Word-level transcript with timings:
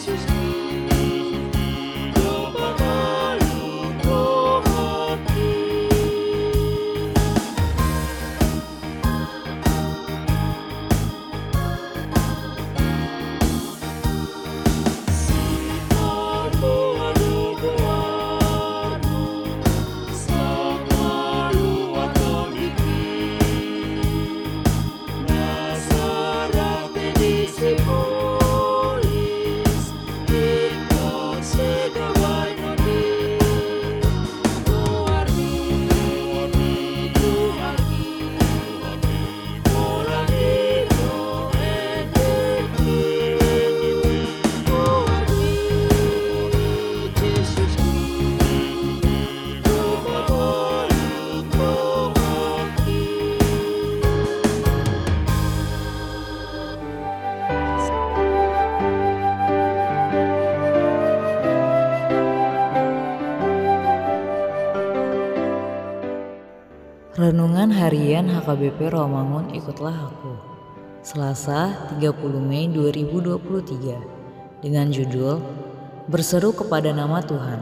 This 0.00 0.08
is 0.08 0.39
Renungan 67.20 67.68
Harian 67.68 68.32
HKBP 68.32 68.96
Rawamangun 68.96 69.52
Ikutlah 69.52 70.08
Aku. 70.08 70.40
Selasa 71.04 71.92
30 72.00 72.16
Mei 72.40 72.64
2023 72.72 74.64
Dengan 74.64 74.88
judul 74.88 75.36
Berseru 76.08 76.56
kepada 76.56 76.96
nama 76.96 77.20
Tuhan. 77.20 77.60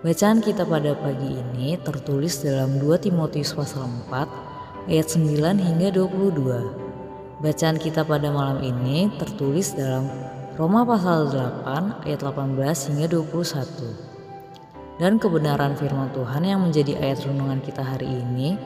Bacaan 0.00 0.40
kita 0.40 0.64
pada 0.64 0.96
pagi 0.96 1.36
ini 1.36 1.76
tertulis 1.76 2.40
dalam 2.40 2.80
2 2.80 2.88
Timotius 3.04 3.52
pasal 3.52 3.84
4 4.08 4.88
ayat 4.88 5.06
9 5.12 5.28
hingga 5.68 5.92
22 5.92 7.44
Bacaan 7.44 7.76
kita 7.76 8.00
pada 8.08 8.32
malam 8.32 8.64
ini 8.64 9.12
tertulis 9.20 9.76
dalam 9.76 10.08
Roma 10.56 10.88
pasal 10.88 11.28
8 11.68 12.08
ayat 12.08 12.24
18 12.24 12.96
hingga 12.96 13.12
21 13.12 14.07
dan 14.98 15.22
kebenaran 15.22 15.78
firman 15.78 16.10
Tuhan 16.10 16.42
yang 16.42 16.60
menjadi 16.66 16.98
ayat 16.98 17.22
renungan 17.22 17.62
kita 17.62 17.86
hari 17.86 18.10
ini 18.10 18.58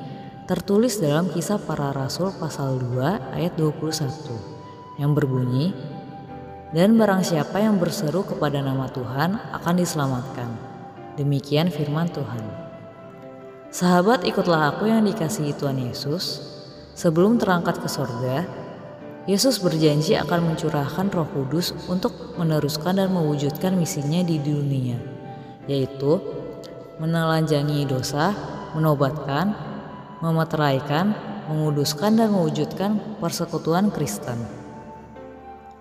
tertulis 0.48 0.98
dalam 0.98 1.28
kisah 1.28 1.60
para 1.60 1.92
rasul 1.92 2.32
pasal 2.40 2.80
2 2.80 3.36
ayat 3.36 3.52
21 3.60 4.96
yang 4.96 5.12
berbunyi 5.12 5.76
dan 6.72 6.96
barang 6.96 7.20
siapa 7.20 7.60
yang 7.60 7.76
berseru 7.76 8.24
kepada 8.24 8.64
nama 8.64 8.88
Tuhan 8.88 9.36
akan 9.60 9.74
diselamatkan. 9.76 10.48
Demikian 11.20 11.68
firman 11.68 12.08
Tuhan. 12.08 12.40
Sahabat 13.68 14.24
ikutlah 14.24 14.72
aku 14.72 14.88
yang 14.88 15.04
dikasihi 15.04 15.52
Tuhan 15.52 15.76
Yesus. 15.84 16.48
Sebelum 16.96 17.36
terangkat 17.36 17.80
ke 17.80 17.88
sorga, 17.88 18.48
Yesus 19.28 19.60
berjanji 19.60 20.16
akan 20.16 20.52
mencurahkan 20.52 21.12
roh 21.12 21.28
kudus 21.28 21.76
untuk 21.92 22.36
meneruskan 22.40 22.96
dan 23.00 23.12
mewujudkan 23.12 23.76
misinya 23.76 24.24
di 24.24 24.40
dunia 24.40 25.11
yaitu 25.70 26.18
menelanjangi 26.98 27.86
dosa, 27.86 28.34
menobatkan, 28.74 29.54
memeteraikan, 30.22 31.14
menguduskan 31.50 32.14
dan 32.18 32.30
mewujudkan 32.30 33.18
persekutuan 33.18 33.90
Kristen. 33.90 34.38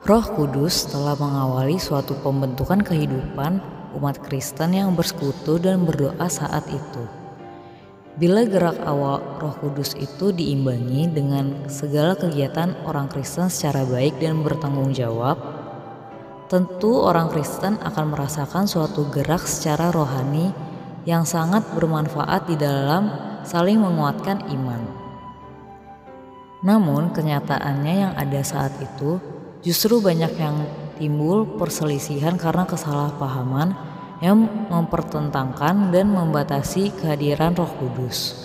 Roh 0.02 0.26
Kudus 0.26 0.90
telah 0.90 1.14
mengawali 1.14 1.78
suatu 1.78 2.18
pembentukan 2.26 2.82
kehidupan 2.82 3.62
umat 4.02 4.18
Kristen 4.26 4.74
yang 4.74 4.98
bersekutu 4.98 5.62
dan 5.62 5.86
berdoa 5.86 6.26
saat 6.26 6.66
itu. 6.74 7.06
Bila 8.18 8.44
gerak 8.44 8.82
awal 8.82 9.22
Roh 9.38 9.56
Kudus 9.62 9.94
itu 9.96 10.34
diimbangi 10.34 11.06
dengan 11.06 11.70
segala 11.70 12.18
kegiatan 12.18 12.74
orang 12.90 13.08
Kristen 13.14 13.48
secara 13.48 13.86
baik 13.86 14.18
dan 14.18 14.42
bertanggung 14.42 14.90
jawab, 14.90 15.61
tentu 16.52 17.00
orang 17.00 17.32
Kristen 17.32 17.80
akan 17.80 18.12
merasakan 18.12 18.68
suatu 18.68 19.08
gerak 19.08 19.48
secara 19.48 19.88
rohani 19.88 20.52
yang 21.08 21.24
sangat 21.24 21.64
bermanfaat 21.72 22.52
di 22.52 22.60
dalam 22.60 23.08
saling 23.48 23.80
menguatkan 23.80 24.44
iman. 24.52 24.84
Namun, 26.60 27.16
kenyataannya 27.16 27.94
yang 27.96 28.14
ada 28.20 28.44
saat 28.44 28.76
itu 28.84 29.16
justru 29.64 30.04
banyak 30.04 30.36
yang 30.36 30.68
timbul 31.00 31.56
perselisihan 31.56 32.36
karena 32.36 32.68
kesalahpahaman 32.68 33.72
yang 34.20 34.44
mempertentangkan 34.68 35.88
dan 35.96 36.12
membatasi 36.12 36.92
kehadiran 37.00 37.56
Roh 37.56 37.72
Kudus. 37.80 38.36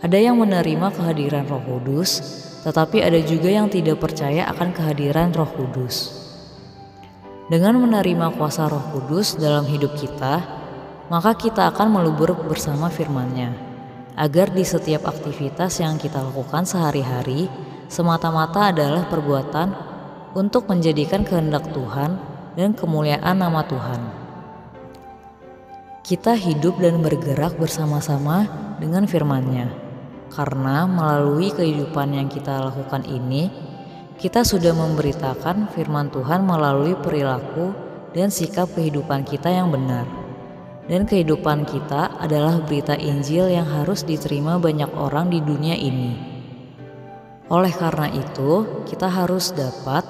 Ada 0.00 0.16
yang 0.16 0.40
menerima 0.40 0.96
kehadiran 0.96 1.44
Roh 1.44 1.60
Kudus, 1.60 2.24
tetapi 2.64 3.04
ada 3.04 3.20
juga 3.20 3.52
yang 3.52 3.68
tidak 3.68 4.00
percaya 4.00 4.48
akan 4.48 4.72
kehadiran 4.72 5.28
Roh 5.36 5.52
Kudus. 5.52 6.23
Dengan 7.44 7.76
menerima 7.76 8.40
kuasa 8.40 8.72
Roh 8.72 8.80
Kudus 8.88 9.36
dalam 9.36 9.68
hidup 9.68 9.92
kita, 10.00 10.40
maka 11.12 11.36
kita 11.36 11.68
akan 11.68 11.92
melubur 11.92 12.32
bersama 12.32 12.88
firman-Nya, 12.88 13.52
agar 14.16 14.48
di 14.48 14.64
setiap 14.64 15.04
aktivitas 15.04 15.76
yang 15.84 16.00
kita 16.00 16.24
lakukan 16.24 16.64
sehari-hari 16.64 17.52
semata-mata 17.92 18.72
adalah 18.72 19.04
perbuatan 19.12 19.76
untuk 20.32 20.72
menjadikan 20.72 21.20
kehendak 21.20 21.68
Tuhan 21.76 22.16
dan 22.56 22.72
kemuliaan 22.72 23.36
nama 23.36 23.60
Tuhan. 23.68 24.00
Kita 26.00 26.32
hidup 26.40 26.80
dan 26.80 27.04
bergerak 27.04 27.60
bersama-sama 27.60 28.48
dengan 28.80 29.04
firman-Nya, 29.04 29.68
karena 30.32 30.88
melalui 30.88 31.52
kehidupan 31.52 32.08
yang 32.16 32.32
kita 32.32 32.72
lakukan 32.72 33.04
ini, 33.04 33.52
kita 34.14 34.46
sudah 34.46 34.70
memberitakan 34.70 35.74
firman 35.74 36.06
Tuhan 36.14 36.46
melalui 36.46 36.94
perilaku 36.94 37.74
dan 38.14 38.30
sikap 38.30 38.70
kehidupan 38.72 39.26
kita 39.26 39.50
yang 39.50 39.74
benar. 39.74 40.06
Dan 40.84 41.08
kehidupan 41.08 41.64
kita 41.64 42.14
adalah 42.20 42.60
berita 42.62 42.94
Injil 42.94 43.48
yang 43.48 43.64
harus 43.64 44.04
diterima 44.04 44.60
banyak 44.60 44.92
orang 44.94 45.32
di 45.32 45.40
dunia 45.40 45.74
ini. 45.74 46.12
Oleh 47.48 47.72
karena 47.72 48.12
itu, 48.12 48.84
kita 48.86 49.08
harus 49.08 49.50
dapat 49.52 50.04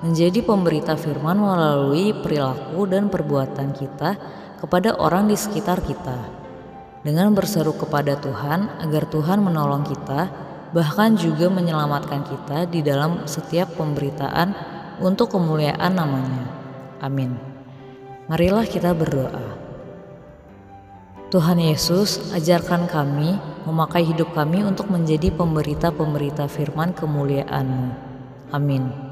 menjadi 0.00 0.40
pemberita 0.40 0.96
firman 0.96 1.36
melalui 1.36 2.16
perilaku 2.16 2.88
dan 2.88 3.12
perbuatan 3.12 3.76
kita 3.76 4.16
kepada 4.62 4.96
orang 4.96 5.28
di 5.28 5.36
sekitar 5.36 5.84
kita. 5.84 6.16
Dengan 7.00 7.32
berseru 7.32 7.76
kepada 7.76 8.16
Tuhan 8.16 8.80
agar 8.84 9.08
Tuhan 9.08 9.40
menolong 9.40 9.84
kita 9.88 10.49
bahkan 10.70 11.18
juga 11.18 11.50
menyelamatkan 11.50 12.22
kita 12.22 12.70
di 12.70 12.80
dalam 12.82 13.26
setiap 13.26 13.74
pemberitaan 13.74 14.54
untuk 15.02 15.34
kemuliaan 15.34 15.92
namanya. 15.96 16.46
Amin. 17.02 17.34
Marilah 18.30 18.68
kita 18.68 18.94
berdoa. 18.94 19.58
Tuhan 21.30 21.62
Yesus, 21.62 22.34
ajarkan 22.34 22.90
kami 22.90 23.38
memakai 23.66 24.02
hidup 24.02 24.34
kami 24.34 24.66
untuk 24.66 24.90
menjadi 24.90 25.30
pemberita-pemberita 25.30 26.50
firman 26.50 26.90
kemuliaan-Mu. 26.94 27.90
Amin. 28.50 29.09